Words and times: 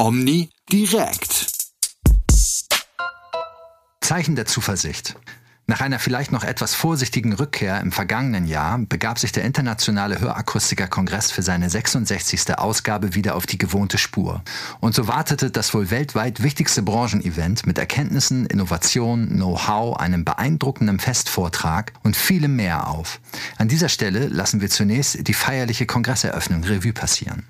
Omni 0.00 0.48
direkt. 0.72 1.52
Zeichen 4.00 4.34
der 4.34 4.46
Zuversicht. 4.46 5.14
Nach 5.66 5.82
einer 5.82 5.98
vielleicht 5.98 6.32
noch 6.32 6.42
etwas 6.42 6.74
vorsichtigen 6.74 7.34
Rückkehr 7.34 7.78
im 7.82 7.92
vergangenen 7.92 8.46
Jahr 8.46 8.78
begab 8.78 9.18
sich 9.18 9.30
der 9.32 9.44
Internationale 9.44 10.18
Hörakustiker-Kongress 10.18 11.30
für 11.30 11.42
seine 11.42 11.68
66. 11.68 12.56
Ausgabe 12.56 13.14
wieder 13.14 13.34
auf 13.34 13.44
die 13.44 13.58
gewohnte 13.58 13.98
Spur. 13.98 14.42
Und 14.80 14.94
so 14.94 15.06
wartete 15.06 15.50
das 15.50 15.74
wohl 15.74 15.90
weltweit 15.90 16.42
wichtigste 16.42 16.80
Branchenevent 16.80 17.66
mit 17.66 17.76
Erkenntnissen, 17.76 18.46
Innovation, 18.46 19.28
Know-how, 19.28 19.98
einem 19.98 20.24
beeindruckenden 20.24 20.98
Festvortrag 20.98 21.92
und 22.04 22.16
vielem 22.16 22.56
mehr 22.56 22.88
auf. 22.88 23.20
An 23.58 23.68
dieser 23.68 23.90
Stelle 23.90 24.28
lassen 24.28 24.62
wir 24.62 24.70
zunächst 24.70 25.28
die 25.28 25.34
feierliche 25.34 25.84
Kongresseröffnung 25.84 26.64
Revue 26.64 26.94
passieren. 26.94 27.44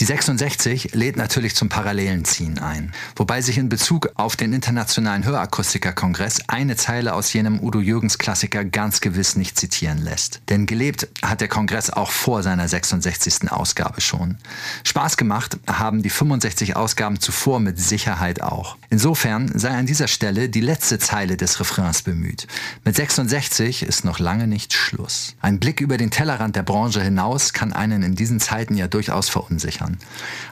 Die 0.00 0.06
66 0.06 0.94
lädt 0.94 1.18
natürlich 1.18 1.54
zum 1.54 1.68
Parallelenziehen 1.68 2.58
ein, 2.58 2.94
wobei 3.16 3.42
sich 3.42 3.58
in 3.58 3.68
Bezug 3.68 4.08
auf 4.14 4.34
den 4.34 4.54
Internationalen 4.54 5.26
Hörakustiker-Kongress 5.26 6.38
eine 6.46 6.76
Zeile 6.76 7.12
aus 7.12 7.30
jenem 7.34 7.62
Udo 7.62 7.80
Jürgens-Klassiker 7.80 8.64
ganz 8.64 9.02
gewiss 9.02 9.36
nicht 9.36 9.58
zitieren 9.58 9.98
lässt. 9.98 10.40
Denn 10.48 10.64
gelebt 10.64 11.06
hat 11.20 11.42
der 11.42 11.48
Kongress 11.48 11.90
auch 11.90 12.12
vor 12.12 12.42
seiner 12.42 12.66
66. 12.66 13.52
Ausgabe 13.52 14.00
schon. 14.00 14.38
Spaß 14.84 15.18
gemacht 15.18 15.58
haben 15.66 16.00
die 16.02 16.08
65 16.08 16.76
Ausgaben 16.76 17.20
zuvor 17.20 17.60
mit 17.60 17.78
Sicherheit 17.78 18.40
auch. 18.40 18.78
Insofern 18.88 19.52
sei 19.58 19.68
an 19.68 19.84
dieser 19.84 20.08
Stelle 20.08 20.48
die 20.48 20.62
letzte 20.62 20.98
Zeile 20.98 21.36
des 21.36 21.60
Refrains 21.60 22.00
bemüht. 22.00 22.46
Mit 22.86 22.96
66 22.96 23.82
ist 23.82 24.06
noch 24.06 24.18
lange 24.18 24.46
nicht 24.46 24.72
Schluss. 24.72 25.34
Ein 25.42 25.60
Blick 25.60 25.82
über 25.82 25.98
den 25.98 26.10
Tellerrand 26.10 26.56
der 26.56 26.62
Branche 26.62 27.02
hinaus 27.02 27.52
kann 27.52 27.74
einen 27.74 28.02
in 28.02 28.14
diesen 28.14 28.40
Zeiten 28.40 28.78
ja 28.78 28.88
durchaus 28.88 29.28
verunsichern 29.28 29.89
verunsichern. 29.90 29.98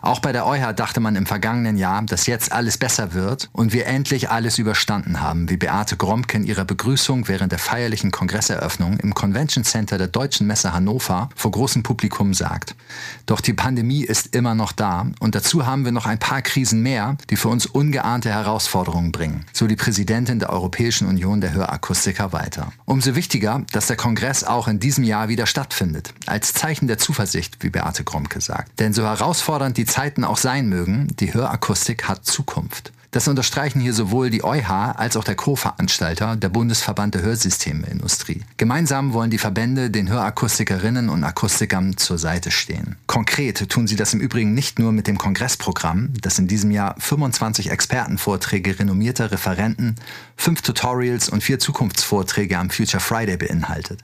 Auch 0.00 0.20
bei 0.20 0.32
der 0.32 0.46
EuH 0.46 0.72
dachte 0.74 1.00
man 1.00 1.16
im 1.16 1.26
vergangenen 1.26 1.76
Jahr, 1.76 2.02
dass 2.02 2.26
jetzt 2.26 2.52
alles 2.52 2.78
besser 2.78 3.14
wird 3.14 3.48
und 3.52 3.72
wir 3.72 3.86
endlich 3.86 4.30
alles 4.30 4.58
überstanden 4.58 5.20
haben, 5.20 5.50
wie 5.50 5.56
Beate 5.56 5.96
Gromke 5.96 6.36
in 6.36 6.44
ihrer 6.44 6.64
Begrüßung 6.64 7.28
während 7.28 7.52
der 7.52 7.58
feierlichen 7.58 8.10
Kongresseröffnung 8.10 8.98
im 8.98 9.14
Convention 9.14 9.64
Center 9.64 9.98
der 9.98 10.06
Deutschen 10.06 10.46
Messe 10.46 10.72
Hannover 10.72 11.28
vor 11.34 11.50
großem 11.50 11.82
Publikum 11.82 12.32
sagt. 12.32 12.74
Doch 13.26 13.40
die 13.40 13.52
Pandemie 13.52 14.04
ist 14.04 14.34
immer 14.34 14.54
noch 14.54 14.72
da 14.72 15.06
und 15.20 15.34
dazu 15.34 15.66
haben 15.66 15.84
wir 15.84 15.92
noch 15.92 16.06
ein 16.06 16.18
paar 16.18 16.42
Krisen 16.42 16.82
mehr, 16.82 17.16
die 17.30 17.36
für 17.36 17.48
uns 17.48 17.66
ungeahnte 17.66 18.30
Herausforderungen 18.30 19.12
bringen, 19.12 19.44
so 19.52 19.66
die 19.66 19.76
Präsidentin 19.76 20.38
der 20.38 20.50
Europäischen 20.50 21.08
Union 21.08 21.40
der 21.40 21.52
Hörakustiker 21.52 22.32
weiter. 22.32 22.72
Umso 22.84 23.14
wichtiger, 23.14 23.62
dass 23.72 23.88
der 23.88 23.96
Kongress 23.96 24.44
auch 24.44 24.68
in 24.68 24.78
diesem 24.78 25.04
Jahr 25.04 25.28
wieder 25.28 25.46
stattfindet, 25.46 26.14
als 26.26 26.54
Zeichen 26.54 26.86
der 26.86 26.98
Zuversicht, 26.98 27.58
wie 27.60 27.70
Beate 27.70 28.04
Gromke 28.04 28.40
sagt. 28.40 28.78
Denn 28.78 28.92
so 28.92 29.02
herausfordernd 29.28 29.76
die 29.76 29.84
Zeiten 29.84 30.24
auch 30.24 30.38
sein 30.38 30.70
mögen, 30.70 31.08
die 31.20 31.34
Hörakustik 31.34 32.08
hat 32.08 32.24
Zukunft. 32.24 32.92
Das 33.10 33.26
unterstreichen 33.26 33.80
hier 33.80 33.94
sowohl 33.94 34.28
die 34.28 34.44
EuH 34.44 34.68
als 34.68 35.16
auch 35.16 35.24
der 35.24 35.34
Co-Veranstalter, 35.34 36.36
der 36.36 36.50
Bundesverband 36.50 37.14
der 37.14 37.22
Hörsystemindustrie. 37.22 38.42
Gemeinsam 38.58 39.14
wollen 39.14 39.30
die 39.30 39.38
Verbände 39.38 39.90
den 39.90 40.10
Hörakustikerinnen 40.10 41.08
und 41.08 41.24
Akustikern 41.24 41.96
zur 41.96 42.18
Seite 42.18 42.50
stehen. 42.50 42.96
Konkret 43.06 43.70
tun 43.70 43.86
sie 43.86 43.96
das 43.96 44.12
im 44.12 44.20
Übrigen 44.20 44.52
nicht 44.52 44.78
nur 44.78 44.92
mit 44.92 45.06
dem 45.06 45.16
Kongressprogramm, 45.16 46.12
das 46.20 46.38
in 46.38 46.48
diesem 46.48 46.70
Jahr 46.70 46.96
25 46.98 47.70
Expertenvorträge 47.70 48.78
renommierter 48.78 49.30
Referenten, 49.32 49.94
fünf 50.36 50.60
Tutorials 50.60 51.30
und 51.30 51.42
vier 51.42 51.58
Zukunftsvorträge 51.58 52.58
am 52.58 52.68
Future 52.68 53.00
Friday 53.00 53.38
beinhaltet. 53.38 54.00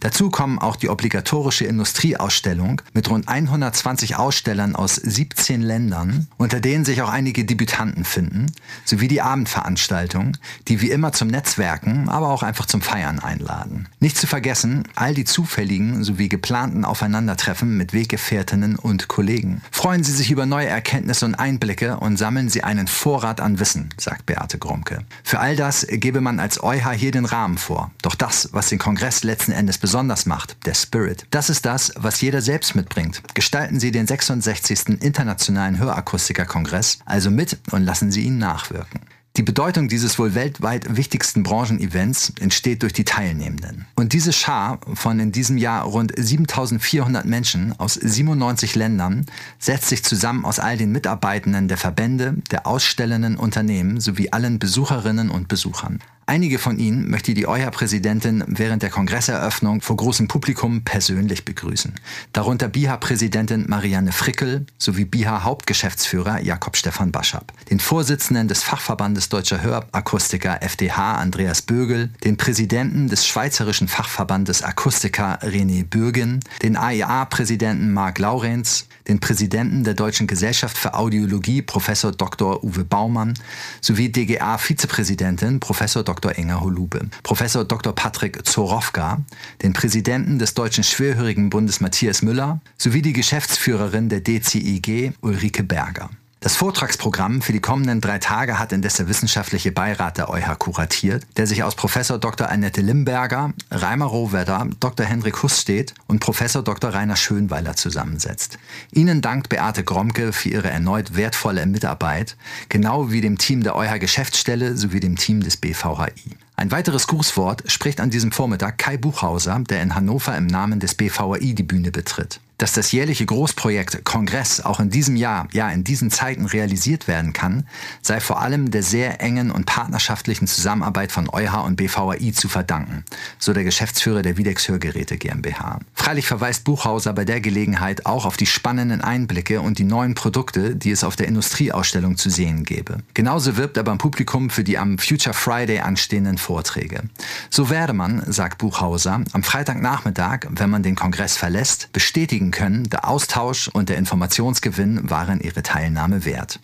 Dazu 0.00 0.30
kommen 0.30 0.58
auch 0.58 0.76
die 0.76 0.88
obligatorische 0.88 1.66
Industrieausstellung 1.66 2.80
mit 2.94 3.10
rund 3.10 3.28
120 3.28 4.16
Ausstellern 4.16 4.74
aus 4.74 4.94
17 4.96 5.60
Ländern, 5.60 6.28
unter 6.38 6.60
denen 6.60 6.86
sich 6.86 7.02
auch 7.02 7.10
einige 7.10 7.44
Debütanten 7.44 8.06
finden 8.06 8.37
Stunden 8.38 8.52
sowie 8.84 9.08
die 9.08 9.20
Abendveranstaltung, 9.20 10.36
die 10.68 10.80
wie 10.80 10.90
immer 10.90 11.12
zum 11.12 11.28
Netzwerken, 11.28 12.08
aber 12.08 12.28
auch 12.28 12.42
einfach 12.42 12.66
zum 12.66 12.80
Feiern 12.80 13.18
einladen. 13.18 13.88
Nicht 14.00 14.16
zu 14.16 14.26
vergessen, 14.26 14.84
all 14.94 15.14
die 15.14 15.24
zufälligen 15.24 16.04
sowie 16.04 16.28
geplanten 16.28 16.84
Aufeinandertreffen 16.84 17.76
mit 17.76 17.92
Weggefährtinnen 17.92 18.76
und 18.76 19.08
Kollegen. 19.08 19.62
Freuen 19.70 20.04
Sie 20.04 20.12
sich 20.12 20.30
über 20.30 20.46
neue 20.46 20.68
Erkenntnisse 20.68 21.26
und 21.26 21.34
Einblicke 21.34 21.98
und 21.98 22.16
sammeln 22.16 22.48
Sie 22.48 22.62
einen 22.64 22.86
Vorrat 22.86 23.40
an 23.40 23.60
Wissen, 23.60 23.90
sagt 23.98 24.26
Beate 24.26 24.58
Gromke. 24.58 25.00
Für 25.22 25.40
all 25.40 25.56
das 25.56 25.86
gebe 25.88 26.20
man 26.20 26.40
als 26.40 26.62
EuH 26.62 26.92
hier 26.92 27.10
den 27.10 27.24
Rahmen 27.24 27.58
vor. 27.58 27.90
Doch 28.02 28.14
das, 28.14 28.50
was 28.52 28.68
den 28.68 28.78
Kongress 28.78 29.22
letzten 29.22 29.52
Endes 29.52 29.78
besonders 29.78 30.26
macht, 30.26 30.56
der 30.66 30.74
Spirit, 30.74 31.26
das 31.30 31.50
ist 31.50 31.66
das, 31.66 31.92
was 31.96 32.20
jeder 32.20 32.40
selbst 32.40 32.74
mitbringt. 32.74 33.22
Gestalten 33.34 33.80
Sie 33.80 33.90
den 33.90 34.06
66. 34.06 35.00
Internationalen 35.00 35.78
Hörakustiker-Kongress 35.78 36.98
also 37.04 37.30
mit 37.30 37.58
und 37.70 37.82
lassen 37.82 38.10
Sie 38.10 38.27
ihnen 38.28 38.38
nachwirken. 38.38 39.00
Die 39.38 39.44
Bedeutung 39.44 39.86
dieses 39.86 40.18
wohl 40.18 40.34
weltweit 40.34 40.96
wichtigsten 40.96 41.44
Branchenevents 41.44 42.32
entsteht 42.40 42.82
durch 42.82 42.92
die 42.92 43.04
Teilnehmenden. 43.04 43.86
Und 43.94 44.12
diese 44.12 44.32
Schar 44.32 44.80
von 44.94 45.20
in 45.20 45.30
diesem 45.30 45.58
Jahr 45.58 45.84
rund 45.84 46.12
7400 46.16 47.24
Menschen 47.24 47.72
aus 47.78 47.94
97 47.94 48.74
Ländern 48.74 49.26
setzt 49.60 49.90
sich 49.90 50.02
zusammen 50.02 50.44
aus 50.44 50.58
all 50.58 50.76
den 50.76 50.90
Mitarbeitenden 50.90 51.68
der 51.68 51.76
Verbände, 51.76 52.34
der 52.50 52.66
ausstellenden 52.66 53.36
Unternehmen 53.36 54.00
sowie 54.00 54.30
allen 54.30 54.58
Besucherinnen 54.58 55.30
und 55.30 55.46
Besuchern. 55.46 56.00
Einige 56.28 56.58
von 56.58 56.78
Ihnen 56.78 57.08
möchte 57.08 57.32
die 57.32 57.48
EuH-Präsidentin 57.48 58.44
während 58.48 58.82
der 58.82 58.90
Kongresseröffnung 58.90 59.80
vor 59.80 59.96
großem 59.96 60.28
Publikum 60.28 60.84
persönlich 60.84 61.46
begrüßen. 61.46 61.94
Darunter 62.34 62.68
BIHA-Präsidentin 62.68 63.64
Marianne 63.66 64.12
Frickel 64.12 64.66
sowie 64.76 65.06
BIHA-Hauptgeschäftsführer 65.06 66.42
Jakob 66.42 66.76
Stefan 66.76 67.12
Baschab, 67.12 67.54
den 67.70 67.80
Vorsitzenden 67.80 68.46
des 68.46 68.62
Fachverbandes 68.62 69.30
Deutscher 69.30 69.62
Hörakustiker 69.62 70.62
FDH 70.62 71.14
Andreas 71.14 71.62
Bögel, 71.62 72.10
den 72.22 72.36
Präsidenten 72.36 73.08
des 73.08 73.26
Schweizerischen 73.26 73.88
Fachverbandes 73.88 74.62
Akustiker 74.62 75.38
René 75.40 75.86
Bürgen, 75.86 76.40
den 76.60 76.76
AIA-Präsidenten 76.76 77.90
Marc 77.94 78.18
Laurenz, 78.18 78.86
den 79.08 79.18
Präsidenten 79.18 79.82
der 79.82 79.94
Deutschen 79.94 80.26
Gesellschaft 80.26 80.76
für 80.76 80.92
Audiologie 80.92 81.62
Professor 81.62 82.12
Dr. 82.12 82.62
Uwe 82.62 82.84
Baumann 82.84 83.32
sowie 83.80 84.10
DGA-Vizepräsidentin 84.10 85.58
Professor 85.60 86.02
Dr. 86.04 86.17
Dr. 86.18 86.36
Enger 86.36 86.62
Holube, 86.62 87.08
Professor 87.22 87.64
Dr. 87.64 87.94
Patrick 87.94 88.44
Zorowka, 88.44 89.18
den 89.62 89.72
Präsidenten 89.72 90.40
des 90.40 90.52
Deutschen 90.52 90.82
Schwerhörigenbundes 90.82 91.80
Matthias 91.80 92.22
Müller 92.22 92.60
sowie 92.76 93.02
die 93.02 93.12
Geschäftsführerin 93.12 94.08
der 94.08 94.20
DCIG 94.20 95.12
Ulrike 95.20 95.62
Berger. 95.62 96.10
Das 96.40 96.54
Vortragsprogramm 96.54 97.42
für 97.42 97.52
die 97.52 97.58
kommenden 97.58 98.00
drei 98.00 98.20
Tage 98.20 98.60
hat 98.60 98.72
indes 98.72 98.94
der 98.94 99.08
wissenschaftliche 99.08 99.72
Beirat 99.72 100.18
der 100.18 100.30
EuH 100.30 100.54
kuratiert, 100.56 101.26
der 101.36 101.48
sich 101.48 101.64
aus 101.64 101.74
Professor 101.74 102.16
Dr. 102.16 102.48
Annette 102.48 102.80
Limberger, 102.80 103.52
Reimer 103.72 104.06
Rohwedder, 104.06 104.68
Dr. 104.78 105.04
Hendrik 105.04 105.42
Husstedt 105.42 105.94
und 106.06 106.20
Professor 106.20 106.62
Dr. 106.62 106.94
Rainer 106.94 107.16
Schönweiler 107.16 107.74
zusammensetzt. 107.74 108.58
Ihnen 108.92 109.20
dankt 109.20 109.48
Beate 109.48 109.82
Gromke 109.82 110.32
für 110.32 110.50
ihre 110.50 110.70
erneut 110.70 111.16
wertvolle 111.16 111.66
Mitarbeit, 111.66 112.36
genau 112.68 113.10
wie 113.10 113.20
dem 113.20 113.38
Team 113.38 113.64
der 113.64 113.74
EuH 113.74 113.98
Geschäftsstelle 113.98 114.76
sowie 114.76 115.00
dem 115.00 115.16
Team 115.16 115.40
des 115.40 115.56
BVHI. 115.56 116.36
Ein 116.54 116.70
weiteres 116.70 117.08
Grußwort 117.08 117.64
spricht 117.68 118.00
an 118.00 118.10
diesem 118.10 118.30
Vormittag 118.30 118.78
Kai 118.78 118.96
Buchhauser, 118.96 119.58
der 119.68 119.82
in 119.82 119.96
Hannover 119.96 120.36
im 120.36 120.46
Namen 120.46 120.78
des 120.78 120.94
BVI 120.94 121.56
die 121.56 121.64
Bühne 121.64 121.90
betritt. 121.90 122.38
Dass 122.58 122.72
das 122.72 122.90
jährliche 122.90 123.24
Großprojekt 123.24 124.04
Kongress 124.04 124.60
auch 124.60 124.80
in 124.80 124.90
diesem 124.90 125.14
Jahr, 125.14 125.46
ja 125.52 125.70
in 125.70 125.84
diesen 125.84 126.10
Zeiten 126.10 126.44
realisiert 126.44 127.06
werden 127.06 127.32
kann, 127.32 127.68
sei 128.02 128.18
vor 128.18 128.40
allem 128.40 128.72
der 128.72 128.82
sehr 128.82 129.20
engen 129.22 129.52
und 129.52 129.64
partnerschaftlichen 129.64 130.48
Zusammenarbeit 130.48 131.12
von 131.12 131.30
EuH 131.30 131.64
und 131.64 131.76
BVI 131.76 132.32
zu 132.32 132.48
verdanken, 132.48 133.04
so 133.38 133.52
der 133.52 133.62
Geschäftsführer 133.62 134.22
der 134.22 134.36
Videx 134.38 134.68
Hörgeräte 134.68 135.18
GmbH. 135.18 135.78
Freilich 135.94 136.26
verweist 136.26 136.64
Buchhauser 136.64 137.12
bei 137.12 137.24
der 137.24 137.40
Gelegenheit 137.40 138.06
auch 138.06 138.26
auf 138.26 138.36
die 138.36 138.46
spannenden 138.46 139.02
Einblicke 139.02 139.60
und 139.60 139.78
die 139.78 139.84
neuen 139.84 140.14
Produkte, 140.14 140.74
die 140.74 140.90
es 140.90 141.04
auf 141.04 141.14
der 141.14 141.28
Industrieausstellung 141.28 142.16
zu 142.16 142.28
sehen 142.28 142.64
gäbe. 142.64 142.98
Genauso 143.14 143.56
wirbt 143.56 143.76
er 143.76 143.84
beim 143.84 143.98
Publikum 143.98 144.50
für 144.50 144.64
die 144.64 144.78
am 144.78 144.98
Future 144.98 145.34
Friday 145.34 145.78
anstehenden 145.78 146.38
Vorträge. 146.38 147.04
So 147.50 147.70
werde 147.70 147.92
man, 147.92 148.24
sagt 148.26 148.58
Buchhauser, 148.58 149.20
am 149.32 149.42
Freitagnachmittag, 149.44 150.48
wenn 150.50 150.70
man 150.70 150.82
den 150.82 150.96
Kongress 150.96 151.36
verlässt, 151.36 151.92
bestätigen 151.92 152.47
bestätigen 152.48 152.50
können, 152.50 152.88
der 152.90 153.08
Austausch 153.08 153.68
und 153.68 153.88
der 153.88 153.96
Informationsgewinn 153.98 155.10
waren 155.10 155.40
ihre 155.40 155.62
Teilnahme 155.62 156.24
wert. 156.24 156.60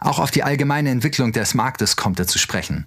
Auch 0.00 0.18
auf 0.18 0.30
die 0.30 0.42
allgemeine 0.42 0.90
Entwicklung 0.90 1.32
des 1.32 1.54
Marktes 1.54 1.96
kommt 1.96 2.18
er 2.18 2.26
zu 2.26 2.38
sprechen. 2.38 2.86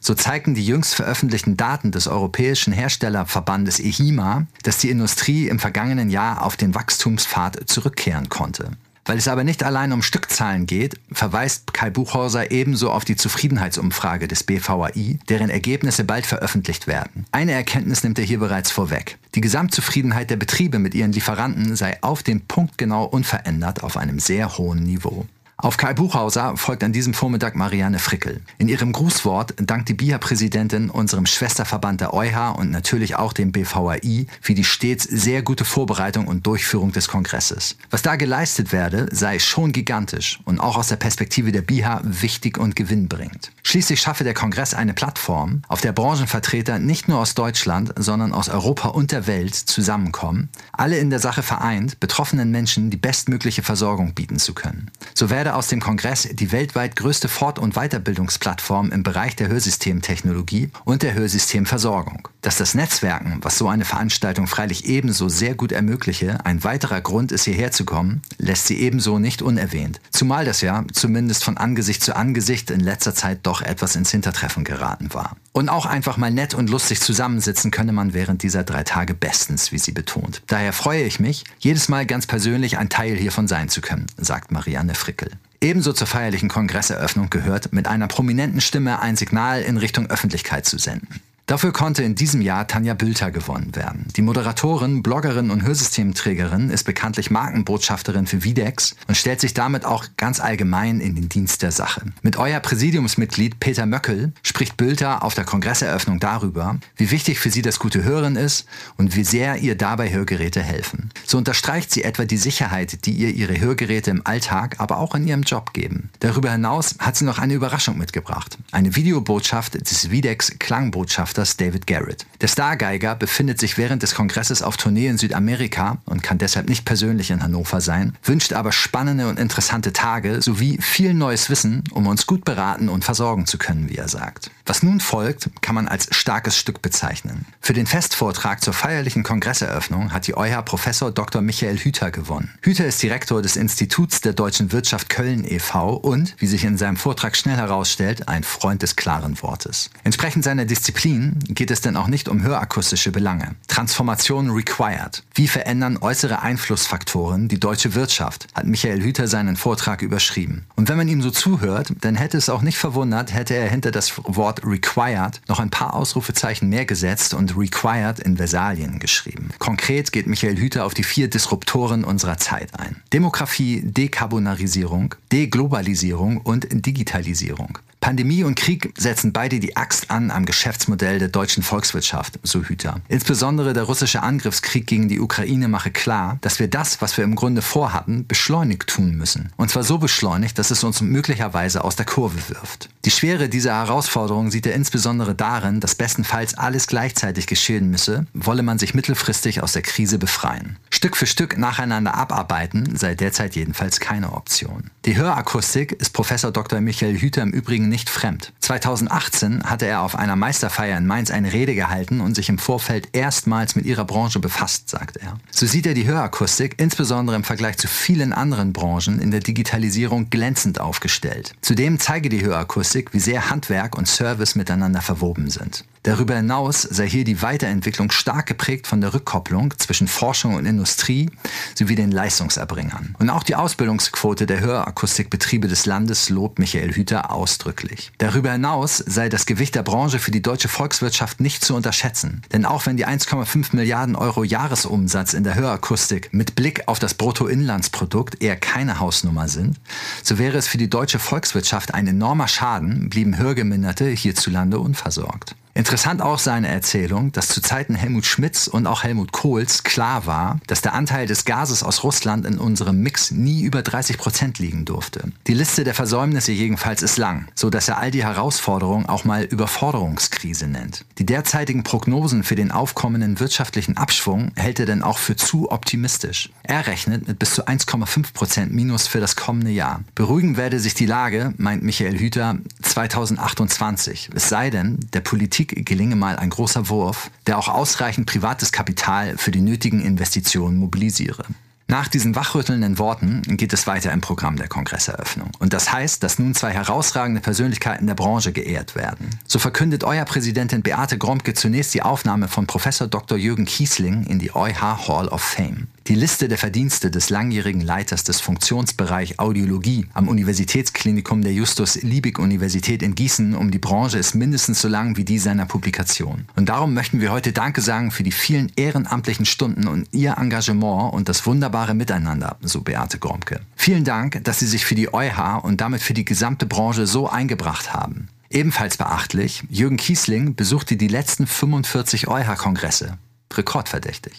So 0.00 0.14
zeigten 0.14 0.54
die 0.54 0.64
jüngst 0.64 0.94
veröffentlichten 0.94 1.56
Daten 1.56 1.90
des 1.90 2.06
Europäischen 2.06 2.72
Herstellerverbandes 2.72 3.80
EHIMA, 3.80 4.46
dass 4.62 4.78
die 4.78 4.90
Industrie 4.90 5.48
im 5.48 5.58
vergangenen 5.58 6.08
Jahr 6.08 6.42
auf 6.42 6.56
den 6.56 6.74
Wachstumspfad 6.74 7.68
zurückkehren 7.68 8.28
konnte. 8.28 8.70
Weil 9.04 9.18
es 9.18 9.28
aber 9.28 9.44
nicht 9.44 9.62
allein 9.62 9.92
um 9.92 10.02
Stückzahlen 10.02 10.66
geht, 10.66 11.00
verweist 11.10 11.72
Kai 11.72 11.90
Buchhauser 11.90 12.50
ebenso 12.50 12.90
auf 12.90 13.04
die 13.04 13.16
Zufriedenheitsumfrage 13.16 14.28
des 14.28 14.44
BVAI, 14.44 15.18
deren 15.28 15.50
Ergebnisse 15.50 16.04
bald 16.04 16.26
veröffentlicht 16.26 16.86
werden. 16.86 17.26
Eine 17.32 17.52
Erkenntnis 17.52 18.04
nimmt 18.04 18.18
er 18.18 18.24
hier 18.24 18.38
bereits 18.38 18.70
vorweg. 18.70 19.18
Die 19.34 19.40
Gesamtzufriedenheit 19.40 20.30
der 20.30 20.36
Betriebe 20.36 20.78
mit 20.78 20.94
ihren 20.94 21.12
Lieferanten 21.12 21.76
sei 21.76 21.98
auf 22.02 22.22
den 22.22 22.42
Punkt 22.42 22.78
genau 22.78 23.04
unverändert 23.04 23.82
auf 23.82 23.96
einem 23.96 24.18
sehr 24.18 24.58
hohen 24.58 24.82
Niveau. 24.82 25.26
Auf 25.62 25.76
Kai 25.76 25.92
Buchhauser 25.92 26.56
folgt 26.56 26.82
an 26.82 26.94
diesem 26.94 27.12
Vormittag 27.12 27.54
Marianne 27.54 27.98
Frickel. 27.98 28.40
In 28.56 28.68
ihrem 28.68 28.92
Grußwort 28.92 29.52
dankt 29.58 29.90
die 29.90 29.94
BIHA-Präsidentin 29.94 30.88
unserem 30.88 31.26
Schwesterverband 31.26 32.00
der 32.00 32.14
EuH 32.14 32.56
und 32.56 32.70
natürlich 32.70 33.16
auch 33.16 33.34
dem 33.34 33.52
BVAI 33.52 34.24
für 34.40 34.54
die 34.54 34.64
stets 34.64 35.04
sehr 35.04 35.42
gute 35.42 35.66
Vorbereitung 35.66 36.28
und 36.28 36.46
Durchführung 36.46 36.92
des 36.92 37.08
Kongresses. 37.08 37.76
Was 37.90 38.00
da 38.00 38.16
geleistet 38.16 38.72
werde, 38.72 39.06
sei 39.12 39.38
schon 39.38 39.72
gigantisch 39.72 40.40
und 40.46 40.60
auch 40.60 40.78
aus 40.78 40.88
der 40.88 40.96
Perspektive 40.96 41.52
der 41.52 41.60
BIHA 41.60 42.00
wichtig 42.04 42.56
und 42.56 42.74
gewinnbringend. 42.74 43.52
Schließlich 43.62 44.00
schaffe 44.00 44.24
der 44.24 44.32
Kongress 44.32 44.72
eine 44.72 44.94
Plattform, 44.94 45.60
auf 45.68 45.82
der 45.82 45.92
Branchenvertreter 45.92 46.78
nicht 46.78 47.06
nur 47.06 47.18
aus 47.18 47.34
Deutschland, 47.34 47.92
sondern 47.96 48.32
aus 48.32 48.48
Europa 48.48 48.88
und 48.88 49.12
der 49.12 49.26
Welt 49.26 49.54
zusammenkommen, 49.54 50.48
alle 50.72 50.96
in 50.96 51.10
der 51.10 51.18
Sache 51.18 51.42
vereint, 51.42 52.00
betroffenen 52.00 52.50
Menschen 52.50 52.88
die 52.88 52.96
bestmögliche 52.96 53.62
Versorgung 53.62 54.14
bieten 54.14 54.38
zu 54.38 54.54
können. 54.54 54.90
So 55.14 55.28
werde 55.28 55.49
werde 55.50 55.58
aus 55.58 55.66
dem 55.66 55.80
Kongress 55.80 56.28
die 56.30 56.52
weltweit 56.52 56.94
größte 56.94 57.28
Fort- 57.28 57.58
und 57.58 57.74
Weiterbildungsplattform 57.74 58.92
im 58.92 59.02
Bereich 59.02 59.34
der 59.34 59.48
Hörsystemtechnologie 59.48 60.70
und 60.84 61.02
der 61.02 61.14
Hörsystemversorgung. 61.14 62.28
Dass 62.40 62.56
das 62.56 62.74
Netzwerken, 62.74 63.40
was 63.42 63.58
so 63.58 63.68
eine 63.68 63.84
Veranstaltung 63.84 64.46
freilich 64.46 64.84
ebenso 64.86 65.28
sehr 65.28 65.56
gut 65.56 65.72
ermögliche, 65.72 66.38
ein 66.46 66.62
weiterer 66.62 67.00
Grund 67.00 67.32
ist, 67.32 67.46
hierher 67.46 67.72
zu 67.72 67.84
kommen, 67.84 68.22
lässt 68.38 68.68
sie 68.68 68.78
ebenso 68.78 69.18
nicht 69.18 69.42
unerwähnt. 69.42 70.00
Zumal 70.10 70.44
das 70.44 70.60
ja, 70.60 70.84
zumindest 70.92 71.42
von 71.42 71.56
Angesicht 71.56 72.04
zu 72.04 72.14
Angesicht, 72.14 72.70
in 72.70 72.78
letzter 72.78 73.16
Zeit 73.16 73.40
doch 73.42 73.60
etwas 73.60 73.96
ins 73.96 74.12
Hintertreffen 74.12 74.62
geraten 74.62 75.12
war. 75.12 75.36
Und 75.52 75.68
auch 75.68 75.84
einfach 75.84 76.16
mal 76.16 76.30
nett 76.30 76.54
und 76.54 76.70
lustig 76.70 77.00
zusammensitzen 77.00 77.70
könne 77.70 77.92
man 77.92 78.14
während 78.14 78.42
dieser 78.42 78.62
drei 78.62 78.84
Tage 78.84 79.14
bestens, 79.14 79.72
wie 79.72 79.78
sie 79.78 79.92
betont. 79.92 80.42
Daher 80.46 80.72
freue 80.72 81.02
ich 81.02 81.18
mich, 81.18 81.44
jedes 81.58 81.88
Mal 81.88 82.06
ganz 82.06 82.26
persönlich 82.26 82.78
ein 82.78 82.88
Teil 82.88 83.16
hiervon 83.16 83.48
sein 83.48 83.68
zu 83.68 83.80
können, 83.80 84.06
sagt 84.16 84.52
Marianne 84.52 84.94
Frickel. 84.94 85.30
Ebenso 85.60 85.92
zur 85.92 86.06
feierlichen 86.06 86.48
Kongresseröffnung 86.48 87.30
gehört, 87.30 87.72
mit 87.72 87.88
einer 87.88 88.06
prominenten 88.06 88.60
Stimme 88.60 89.00
ein 89.00 89.16
Signal 89.16 89.60
in 89.62 89.76
Richtung 89.76 90.06
Öffentlichkeit 90.06 90.66
zu 90.66 90.78
senden. 90.78 91.20
Dafür 91.50 91.72
konnte 91.72 92.04
in 92.04 92.14
diesem 92.14 92.42
Jahr 92.42 92.68
Tanja 92.68 92.94
Bülter 92.94 93.32
gewonnen 93.32 93.74
werden. 93.74 94.06
Die 94.14 94.22
Moderatorin, 94.22 95.02
Bloggerin 95.02 95.50
und 95.50 95.64
Hörsystemträgerin 95.64 96.70
ist 96.70 96.84
bekanntlich 96.84 97.32
Markenbotschafterin 97.32 98.28
für 98.28 98.44
Videx 98.44 98.94
und 99.08 99.16
stellt 99.16 99.40
sich 99.40 99.52
damit 99.52 99.84
auch 99.84 100.04
ganz 100.16 100.38
allgemein 100.38 101.00
in 101.00 101.16
den 101.16 101.28
Dienst 101.28 101.62
der 101.62 101.72
Sache. 101.72 102.02
Mit 102.22 102.36
euer 102.36 102.60
Präsidiumsmitglied 102.60 103.58
Peter 103.58 103.84
Möckel 103.84 104.32
spricht 104.44 104.76
Bülter 104.76 105.24
auf 105.24 105.34
der 105.34 105.44
Kongresseröffnung 105.44 106.20
darüber, 106.20 106.78
wie 106.94 107.10
wichtig 107.10 107.40
für 107.40 107.50
sie 107.50 107.62
das 107.62 107.80
gute 107.80 108.04
Hören 108.04 108.36
ist 108.36 108.66
und 108.96 109.16
wie 109.16 109.24
sehr 109.24 109.56
ihr 109.56 109.74
dabei 109.74 110.12
Hörgeräte 110.12 110.62
helfen. 110.62 111.10
So 111.26 111.36
unterstreicht 111.36 111.90
sie 111.90 112.04
etwa 112.04 112.26
die 112.26 112.36
Sicherheit, 112.36 113.06
die 113.06 113.12
ihr 113.12 113.30
ihre 113.30 113.58
Hörgeräte 113.58 114.12
im 114.12 114.24
Alltag, 114.24 114.76
aber 114.78 114.98
auch 114.98 115.16
in 115.16 115.26
ihrem 115.26 115.42
Job 115.42 115.72
geben. 115.72 116.10
Darüber 116.20 116.52
hinaus 116.52 116.94
hat 117.00 117.16
sie 117.16 117.24
noch 117.24 117.40
eine 117.40 117.54
Überraschung 117.54 117.98
mitgebracht. 117.98 118.56
Eine 118.70 118.94
Videobotschaft 118.94 119.74
des 119.74 120.12
Videx 120.12 120.56
Klangbotschafters 120.60 121.39
Meisters 121.40 121.56
David 121.56 121.86
Garrett. 121.86 122.26
Der 122.42 122.48
Stargeiger 122.48 123.14
befindet 123.14 123.58
sich 123.58 123.78
während 123.78 124.02
des 124.02 124.14
Kongresses 124.14 124.60
auf 124.60 124.76
Tournee 124.76 125.06
in 125.06 125.16
Südamerika 125.16 125.96
und 126.04 126.22
kann 126.22 126.36
deshalb 126.36 126.68
nicht 126.68 126.84
persönlich 126.84 127.30
in 127.30 127.42
Hannover 127.42 127.80
sein, 127.80 128.12
wünscht 128.22 128.52
aber 128.52 128.72
spannende 128.72 129.26
und 129.26 129.38
interessante 129.38 129.94
Tage 129.94 130.42
sowie 130.42 130.76
viel 130.82 131.14
neues 131.14 131.48
Wissen, 131.48 131.82
um 131.92 132.06
uns 132.06 132.26
gut 132.26 132.44
beraten 132.44 132.90
und 132.90 133.06
versorgen 133.06 133.46
zu 133.46 133.56
können, 133.56 133.88
wie 133.88 133.96
er 133.96 134.08
sagt. 134.08 134.50
Was 134.70 134.84
nun 134.84 135.00
folgt, 135.00 135.50
kann 135.62 135.74
man 135.74 135.88
als 135.88 136.06
starkes 136.12 136.56
Stück 136.56 136.80
bezeichnen. 136.80 137.44
Für 137.60 137.72
den 137.72 137.88
Festvortrag 137.88 138.62
zur 138.62 138.72
feierlichen 138.72 139.24
Kongresseröffnung 139.24 140.12
hat 140.12 140.28
die 140.28 140.36
EuH 140.36 140.62
Professor 140.62 141.10
Dr. 141.10 141.42
Michael 141.42 141.76
Hüter 141.76 142.12
gewonnen. 142.12 142.54
Hüter 142.62 142.86
ist 142.86 143.02
Direktor 143.02 143.42
des 143.42 143.56
Instituts 143.56 144.20
der 144.20 144.32
deutschen 144.32 144.70
Wirtschaft 144.70 145.08
Köln 145.08 145.44
e.V. 145.44 145.94
und, 145.94 146.36
wie 146.38 146.46
sich 146.46 146.62
in 146.62 146.78
seinem 146.78 146.96
Vortrag 146.96 147.36
schnell 147.36 147.56
herausstellt, 147.56 148.28
ein 148.28 148.44
Freund 148.44 148.82
des 148.82 148.94
klaren 148.94 149.42
Wortes. 149.42 149.90
Entsprechend 150.04 150.44
seiner 150.44 150.66
Disziplin 150.66 151.40
geht 151.48 151.72
es 151.72 151.80
denn 151.80 151.96
auch 151.96 152.06
nicht 152.06 152.28
um 152.28 152.40
hörakustische 152.40 153.10
Belange. 153.10 153.56
Transformation 153.66 154.50
required. 154.50 155.24
Wie 155.34 155.48
verändern 155.48 155.98
äußere 156.00 156.42
Einflussfaktoren 156.42 157.48
die 157.48 157.58
deutsche 157.58 157.96
Wirtschaft? 157.96 158.46
Hat 158.54 158.66
Michael 158.66 159.02
Hüter 159.02 159.26
seinen 159.26 159.56
Vortrag 159.56 160.00
überschrieben. 160.00 160.66
Und 160.76 160.88
wenn 160.88 160.96
man 160.96 161.08
ihm 161.08 161.22
so 161.22 161.32
zuhört, 161.32 161.92
dann 162.00 162.14
hätte 162.14 162.38
es 162.38 162.48
auch 162.48 162.62
nicht 162.62 162.78
verwundert, 162.78 163.34
hätte 163.34 163.54
er 163.54 163.68
hinter 163.68 163.90
das 163.90 164.12
Wort 164.24 164.59
required 164.64 165.40
noch 165.48 165.60
ein 165.60 165.70
paar 165.70 165.94
Ausrufezeichen 165.94 166.68
mehr 166.68 166.84
gesetzt 166.84 167.34
und 167.34 167.56
required 167.56 168.18
in 168.20 168.36
Versalien 168.36 168.98
geschrieben. 168.98 169.50
Konkret 169.58 170.12
geht 170.12 170.26
Michael 170.26 170.56
Hüter 170.56 170.84
auf 170.84 170.94
die 170.94 171.04
vier 171.04 171.28
Disruptoren 171.28 172.04
unserer 172.04 172.38
Zeit 172.38 172.78
ein. 172.78 173.02
Demografie, 173.12 173.82
Dekarbonarisierung, 173.82 175.14
Deglobalisierung 175.32 176.38
und 176.38 176.68
Digitalisierung. 176.70 177.78
Pandemie 178.00 178.44
und 178.44 178.54
Krieg 178.54 178.94
setzen 178.96 179.32
beide 179.32 179.60
die 179.60 179.76
Axt 179.76 180.10
an 180.10 180.30
am 180.30 180.46
Geschäftsmodell 180.46 181.18
der 181.18 181.28
deutschen 181.28 181.62
Volkswirtschaft, 181.62 182.40
so 182.42 182.62
Hüter. 182.62 183.02
Insbesondere 183.08 183.74
der 183.74 183.82
russische 183.82 184.22
Angriffskrieg 184.22 184.86
gegen 184.86 185.08
die 185.08 185.20
Ukraine 185.20 185.68
mache 185.68 185.90
klar, 185.90 186.38
dass 186.40 186.58
wir 186.58 186.68
das, 186.68 187.02
was 187.02 187.18
wir 187.18 187.24
im 187.24 187.36
Grunde 187.36 187.60
vorhatten, 187.60 188.26
beschleunigt 188.26 188.86
tun 188.86 189.16
müssen. 189.16 189.52
Und 189.58 189.70
zwar 189.70 189.82
so 189.82 189.98
beschleunigt, 189.98 190.58
dass 190.58 190.70
es 190.70 190.82
uns 190.82 191.02
möglicherweise 191.02 191.84
aus 191.84 191.96
der 191.96 192.06
Kurve 192.06 192.38
wirft. 192.48 192.88
Die 193.04 193.10
Schwere 193.10 193.50
dieser 193.50 193.74
Herausforderung 193.74 194.49
sieht 194.50 194.66
er 194.66 194.74
insbesondere 194.74 195.34
darin, 195.34 195.80
dass 195.80 195.94
bestenfalls 195.94 196.54
alles 196.54 196.86
gleichzeitig 196.86 197.46
geschehen 197.46 197.90
müsse, 197.90 198.26
wolle 198.34 198.62
man 198.62 198.78
sich 198.78 198.94
mittelfristig 198.94 199.62
aus 199.62 199.72
der 199.72 199.82
Krise 199.82 200.18
befreien. 200.18 200.78
Stück 200.90 201.16
für 201.16 201.26
Stück 201.26 201.56
nacheinander 201.56 202.14
abarbeiten 202.14 202.96
sei 202.96 203.14
derzeit 203.14 203.56
jedenfalls 203.56 204.00
keine 204.00 204.32
Option. 204.32 204.90
Die 205.06 205.16
Hörakustik 205.16 205.92
ist 205.92 206.12
Professor 206.12 206.52
Dr. 206.52 206.80
Michael 206.80 207.18
Hüter 207.18 207.42
im 207.42 207.52
Übrigen 207.52 207.88
nicht 207.88 208.10
fremd. 208.10 208.52
2018 208.60 209.64
hatte 209.64 209.86
er 209.86 210.02
auf 210.02 210.14
einer 210.14 210.36
Meisterfeier 210.36 210.98
in 210.98 211.06
Mainz 211.06 211.30
eine 211.30 211.52
Rede 211.52 211.74
gehalten 211.74 212.20
und 212.20 212.34
sich 212.34 212.48
im 212.48 212.58
Vorfeld 212.58 213.08
erstmals 213.12 213.76
mit 213.76 213.86
ihrer 213.86 214.04
Branche 214.04 214.40
befasst, 214.40 214.90
sagt 214.90 215.16
er. 215.16 215.38
So 215.50 215.66
sieht 215.66 215.86
er 215.86 215.94
die 215.94 216.06
Hörakustik 216.06 216.74
insbesondere 216.78 217.36
im 217.36 217.44
Vergleich 217.44 217.78
zu 217.78 217.88
vielen 217.88 218.32
anderen 218.32 218.72
Branchen 218.72 219.20
in 219.20 219.30
der 219.30 219.40
Digitalisierung 219.40 220.30
glänzend 220.30 220.80
aufgestellt. 220.80 221.54
Zudem 221.62 221.98
zeige 221.98 222.28
die 222.28 222.44
Hörakustik, 222.44 223.12
wie 223.12 223.20
sehr 223.20 223.50
Handwerk 223.50 223.96
und 223.96 224.06
Service 224.06 224.29
miteinander 224.54 225.02
verwoben 225.02 225.50
sind. 225.50 225.84
Darüber 226.02 226.34
hinaus 226.34 226.80
sei 226.80 227.06
hier 227.06 227.24
die 227.24 227.42
Weiterentwicklung 227.42 228.10
stark 228.10 228.46
geprägt 228.46 228.86
von 228.86 229.02
der 229.02 229.12
Rückkopplung 229.12 229.74
zwischen 229.76 230.08
Forschung 230.08 230.54
und 230.54 230.64
Industrie 230.64 231.28
sowie 231.74 231.94
den 231.94 232.10
Leistungserbringern. 232.10 233.16
Und 233.18 233.28
auch 233.28 233.42
die 233.42 233.54
Ausbildungsquote 233.54 234.46
der 234.46 234.60
Hörakustikbetriebe 234.60 235.68
des 235.68 235.84
Landes 235.84 236.30
lobt 236.30 236.58
Michael 236.58 236.94
Hüter 236.94 237.30
ausdrücklich. 237.30 238.12
Darüber 238.16 238.52
hinaus 238.52 238.96
sei 238.96 239.28
das 239.28 239.44
Gewicht 239.44 239.74
der 239.74 239.82
Branche 239.82 240.20
für 240.20 240.30
die 240.30 240.40
deutsche 240.40 240.68
Volkswirtschaft 240.68 241.38
nicht 241.40 241.62
zu 241.62 241.74
unterschätzen. 241.76 242.40
Denn 242.50 242.64
auch 242.64 242.86
wenn 242.86 242.96
die 242.96 243.06
1,5 243.06 243.76
Milliarden 243.76 244.16
Euro 244.16 244.42
Jahresumsatz 244.42 245.34
in 245.34 245.44
der 245.44 245.54
Hörakustik 245.54 246.32
mit 246.32 246.54
Blick 246.54 246.88
auf 246.88 246.98
das 246.98 247.12
Bruttoinlandsprodukt 247.12 248.42
eher 248.42 248.56
keine 248.56 249.00
Hausnummer 249.00 249.48
sind, 249.48 249.78
so 250.22 250.38
wäre 250.38 250.56
es 250.56 250.66
für 250.66 250.78
die 250.78 250.88
deutsche 250.88 251.18
Volkswirtschaft 251.18 251.92
ein 251.92 252.06
enormer 252.06 252.48
Schaden, 252.48 253.10
blieben 253.10 253.36
Hörgeminderte 253.36 254.08
hierzulande 254.20 254.78
unversorgt. 254.78 255.54
Interessant 255.74 256.20
auch 256.20 256.38
seine 256.38 256.68
Erzählung, 256.68 257.32
dass 257.32 257.48
zu 257.48 257.62
Zeiten 257.62 257.94
Helmut 257.94 258.26
Schmidts 258.26 258.68
und 258.68 258.86
auch 258.86 259.04
Helmut 259.04 259.32
Kohls 259.32 259.82
klar 259.84 260.26
war, 260.26 260.60
dass 260.66 260.82
der 260.82 260.94
Anteil 260.94 261.26
des 261.26 261.44
Gases 261.44 261.82
aus 261.82 262.02
Russland 262.04 262.44
in 262.44 262.58
unserem 262.58 263.00
Mix 263.00 263.30
nie 263.30 263.62
über 263.62 263.82
30 263.82 264.18
Prozent 264.18 264.58
liegen 264.58 264.84
durfte. 264.84 265.32
Die 265.46 265.54
Liste 265.54 265.84
der 265.84 265.94
Versäumnisse 265.94 266.52
jedenfalls 266.52 267.02
ist 267.02 267.18
lang, 267.18 267.48
so 267.54 267.70
dass 267.70 267.88
er 267.88 267.98
all 267.98 268.10
die 268.10 268.24
Herausforderungen 268.24 269.06
auch 269.06 269.24
mal 269.24 269.44
Überforderungskrise 269.44 270.66
nennt. 270.66 271.04
Die 271.18 271.26
derzeitigen 271.26 271.84
Prognosen 271.84 272.42
für 272.42 272.56
den 272.56 272.72
aufkommenden 272.72 273.40
wirtschaftlichen 273.40 273.96
Abschwung 273.96 274.52
hält 274.56 274.80
er 274.80 274.86
denn 274.86 275.02
auch 275.02 275.18
für 275.18 275.36
zu 275.36 275.70
optimistisch. 275.70 276.50
Er 276.62 276.86
rechnet 276.86 277.28
mit 277.28 277.38
bis 277.38 277.54
zu 277.54 277.66
1,5 277.66 278.32
Prozent 278.32 278.72
Minus 278.72 279.06
für 279.06 279.20
das 279.20 279.36
kommende 279.36 279.70
Jahr. 279.70 280.02
Beruhigen 280.14 280.56
werde 280.56 280.80
sich 280.80 280.94
die 280.94 281.06
Lage, 281.06 281.54
meint 281.56 281.82
Michael 281.82 282.18
Hüter, 282.18 282.58
2028. 282.82 284.30
Es 284.34 284.48
sei 284.48 284.70
denn, 284.70 284.98
der 285.12 285.20
Politik 285.20 285.69
gelinge 285.74 286.16
mal 286.16 286.36
ein 286.36 286.50
großer 286.50 286.88
Wurf, 286.88 287.30
der 287.46 287.58
auch 287.58 287.68
ausreichend 287.68 288.26
privates 288.26 288.72
Kapital 288.72 289.36
für 289.38 289.50
die 289.50 289.60
nötigen 289.60 290.00
Investitionen 290.00 290.78
mobilisiere. 290.78 291.44
Nach 291.90 292.06
diesen 292.06 292.36
wachrüttelnden 292.36 292.98
Worten 292.98 293.42
geht 293.56 293.72
es 293.72 293.88
weiter 293.88 294.12
im 294.12 294.20
Programm 294.20 294.54
der 294.54 294.68
Kongresseröffnung. 294.68 295.50
Und 295.58 295.72
das 295.72 295.92
heißt, 295.92 296.22
dass 296.22 296.38
nun 296.38 296.54
zwei 296.54 296.70
herausragende 296.70 297.40
Persönlichkeiten 297.40 298.06
der 298.06 298.14
Branche 298.14 298.52
geehrt 298.52 298.94
werden. 298.94 299.30
So 299.44 299.58
verkündet 299.58 300.04
euer 300.04 300.24
Präsidentin 300.24 300.82
Beate 300.82 301.18
Gromke 301.18 301.52
zunächst 301.52 301.92
die 301.92 302.02
Aufnahme 302.02 302.46
von 302.46 302.68
Professor 302.68 303.08
Dr. 303.08 303.36
Jürgen 303.36 303.64
Kiesling 303.64 304.22
in 304.26 304.38
die 304.38 304.54
EuH 304.54 305.08
Hall 305.08 305.26
of 305.26 305.42
Fame. 305.42 305.88
Die 306.10 306.16
Liste 306.16 306.48
der 306.48 306.58
Verdienste 306.58 307.08
des 307.08 307.30
langjährigen 307.30 307.82
Leiters 307.82 308.24
des 308.24 308.40
Funktionsbereich 308.40 309.38
Audiologie 309.38 310.06
am 310.12 310.26
Universitätsklinikum 310.26 311.42
der 311.42 311.52
Justus-Liebig-Universität 311.52 313.04
in 313.04 313.14
Gießen 313.14 313.54
um 313.54 313.70
die 313.70 313.78
Branche 313.78 314.18
ist 314.18 314.34
mindestens 314.34 314.80
so 314.82 314.88
lang 314.88 315.16
wie 315.16 315.24
die 315.24 315.38
seiner 315.38 315.66
Publikation. 315.66 316.46
Und 316.56 316.68
darum 316.68 316.94
möchten 316.94 317.20
wir 317.20 317.30
heute 317.30 317.52
Danke 317.52 317.80
sagen 317.80 318.10
für 318.10 318.24
die 318.24 318.32
vielen 318.32 318.72
ehrenamtlichen 318.74 319.46
Stunden 319.46 319.86
und 319.86 320.08
Ihr 320.10 320.34
Engagement 320.36 321.14
und 321.14 321.28
das 321.28 321.46
wunderbare 321.46 321.94
Miteinander, 321.94 322.56
so 322.60 322.80
Beate 322.80 323.20
Gromke. 323.20 323.60
Vielen 323.76 324.02
Dank, 324.02 324.42
dass 324.42 324.58
Sie 324.58 324.66
sich 324.66 324.84
für 324.84 324.96
die 324.96 325.14
EuH 325.14 325.60
und 325.62 325.80
damit 325.80 326.02
für 326.02 326.14
die 326.14 326.24
gesamte 326.24 326.66
Branche 326.66 327.06
so 327.06 327.28
eingebracht 327.28 327.94
haben. 327.94 328.26
Ebenfalls 328.50 328.96
beachtlich, 328.96 329.62
Jürgen 329.70 329.96
Kiesling 329.96 330.56
besuchte 330.56 330.96
die 330.96 331.06
letzten 331.06 331.46
45 331.46 332.26
EuH-Kongresse. 332.26 333.16
Rekordverdächtig. 333.52 334.32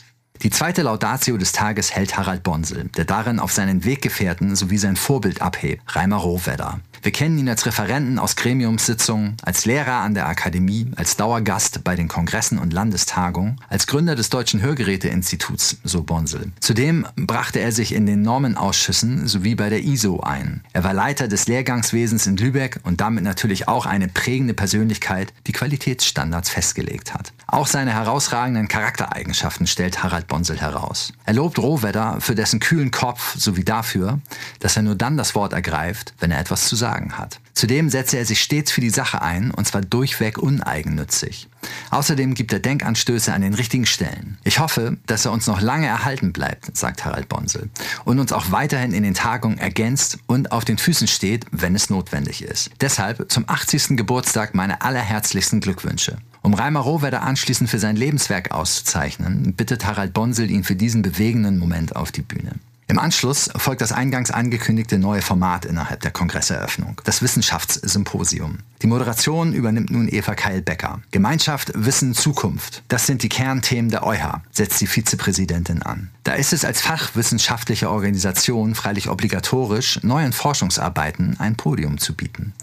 Die 0.44 0.50
zweite 0.50 0.82
Laudatio 0.82 1.38
des 1.38 1.52
Tages 1.52 1.92
hält 1.94 2.18
Harald 2.18 2.42
Bonsel, 2.42 2.90
der 2.98 3.06
darin 3.06 3.40
auf 3.40 3.52
seinen 3.52 3.86
Weggefährten 3.86 4.56
sowie 4.56 4.80
sein 4.80 4.96
Vorbild 4.96 5.40
abhebt, 5.40 5.84
Reimer 5.96 6.18
Rohwedder. 6.18 6.80
Wir 7.04 7.12
kennen 7.12 7.40
ihn 7.40 7.50
als 7.50 7.66
Referenten 7.66 8.20
aus 8.20 8.36
Gremiumssitzungen, 8.36 9.36
als 9.42 9.66
Lehrer 9.66 10.02
an 10.02 10.14
der 10.14 10.28
Akademie, 10.28 10.92
als 10.98 11.18
Dauergast 11.18 11.84
bei 11.84 11.96
den 11.96 12.08
Kongressen 12.08 12.60
und 12.60 12.74
Landestagungen, 12.74 13.60
als 13.70 13.88
Gründer 13.88 14.14
des 14.14 14.30
Deutschen 14.30 14.62
Hörgeräteinstituts, 14.62 15.78
so 15.84 16.04
Bonsel. 16.04 16.52
Zudem 16.60 17.08
brachte 17.16 17.60
er 17.60 17.72
sich 17.72 17.96
in 17.96 18.06
den 18.06 18.22
Normenausschüssen 18.22 19.28
sowie 19.28 19.56
bei 19.56 19.70
der 19.70 19.84
ISO 19.84 20.20
ein. 20.20 20.64
Er 20.74 20.84
war 20.84 20.94
Leiter 20.94 21.28
des 21.28 21.48
Lehrgangswesens 21.48 22.28
in 22.28 22.38
Lübeck 22.38 22.80
und 22.84 23.02
damit 23.02 23.24
natürlich 23.24 23.68
auch 23.68 23.88
eine 23.88 24.08
prägende 24.08 24.54
Persönlichkeit, 24.54 25.34
die 25.48 25.54
Qualitätsstandards 25.54 26.52
festgelegt 26.52 27.16
hat. 27.16 27.34
Auch 27.48 27.66
seine 27.66 27.94
herausragenden 27.94 28.68
Charaktereigenschaften 28.68 29.66
stellt 29.66 30.04
Harald 30.04 30.28
Bonsel 30.28 30.62
heraus. 30.62 31.14
Er 31.26 31.34
lobt 31.34 31.58
Rohwedder 31.58 32.18
für 32.20 32.36
dessen 32.36 32.60
kühlen 32.60 32.92
Kopf 32.92 33.36
sowie 33.40 33.64
dafür, 33.64 34.20
dass 34.60 34.78
er 34.78 34.84
nur 34.84 34.96
dann 34.96 35.18
das 35.18 35.34
Wort 35.34 35.54
ergreift, 35.54 36.14
wenn 36.20 36.30
er 36.30 36.40
etwas 36.40 36.68
zu 36.68 36.76
sagen 36.76 36.91
sagen 36.92 37.18
hat. 37.18 37.40
Zudem 37.54 37.90
setze 37.90 38.18
er 38.18 38.26
sich 38.26 38.42
stets 38.42 38.72
für 38.72 38.82
die 38.82 38.90
Sache 38.90 39.22
ein, 39.22 39.52
und 39.52 39.66
zwar 39.68 39.82
durchweg 39.82 40.38
uneigennützig. 40.38 41.48
Außerdem 41.90 42.34
gibt 42.34 42.52
er 42.52 42.60
Denkanstöße 42.60 43.34
an 43.34 43.42
den 43.42 43.54
richtigen 43.54 43.86
Stellen. 43.86 44.38
Ich 44.44 44.60
hoffe, 44.60 44.98
dass 45.06 45.26
er 45.26 45.32
uns 45.32 45.48
noch 45.48 45.62
lange 45.62 45.88
erhalten 45.88 46.34
bleibt, 46.34 46.76
sagt 46.76 47.06
Harald 47.06 47.30
Bonsel, 47.30 47.70
und 48.04 48.20
uns 48.20 48.34
auch 48.34 48.52
weiterhin 48.52 48.94
in 48.94 49.04
den 49.04 49.14
Tagungen 49.14 49.58
ergänzt 49.58 50.18
und 50.28 50.52
auf 50.52 50.66
den 50.66 50.78
Füßen 50.78 51.08
steht, 51.08 51.46
wenn 51.52 51.76
es 51.76 51.90
notwendig 51.90 52.42
ist. 52.42 52.72
Deshalb 52.82 53.32
zum 53.32 53.46
80. 53.48 53.96
Geburtstag 53.96 54.54
meine 54.56 54.82
allerherzlichsten 54.82 55.62
Glückwünsche. 55.62 56.18
Um 56.42 56.54
Reimer 56.54 56.80
Rohwedder 56.80 57.22
anschließend 57.22 57.70
für 57.70 57.80
sein 57.80 57.96
Lebenswerk 57.96 58.52
auszuzeichnen, 58.52 59.54
bittet 59.54 59.86
Harald 59.86 60.14
Bonsel 60.14 60.50
ihn 60.50 60.64
für 60.64 60.76
diesen 60.76 61.04
bewegenden 61.04 61.60
Moment 61.60 61.96
auf 61.96 62.12
die 62.12 62.24
Bühne. 62.24 62.54
Im 62.92 63.00
Anschluss 63.00 63.50
folgt 63.56 63.80
das 63.80 63.94
eingangs 63.94 64.32
angekündigte 64.32 64.98
neue 64.98 65.22
Format 65.22 65.64
innerhalb 65.64 66.02
der 66.02 66.12
Kongresseröffnung, 66.12 67.00
das 67.06 67.22
Wissenschaftssymposium. 67.22 68.58
Die 68.82 68.88
Moderation 68.88 69.54
übernimmt 69.54 69.90
nun 69.90 70.08
Eva 70.08 70.36
Keil-Becker. 70.36 71.02
Gemeinschaft, 71.12 71.72
Wissen, 71.76 72.14
Zukunft. 72.14 72.84
Das 72.88 73.06
sind 73.06 73.24
die 73.24 73.30
Kernthemen 73.30 73.92
der 73.92 74.06
EuH, 74.06 74.42
setzt 74.52 74.82
die 74.82 74.88
Vizepräsidentin 74.88 75.82
an. 75.84 76.10
Da 76.24 76.34
ist 76.34 76.54
es 76.54 76.66
als 76.66 76.82
fachwissenschaftliche 76.82 77.90
Organisation 77.90 78.76
freilich 78.76 79.10
obligatorisch, 79.10 80.00
neuen 80.04 80.34
Forschungsarbeiten 80.34 81.40
ein 81.40 81.56
Podium 81.56 81.98
zu 81.98 82.16
bieten. 82.16 82.54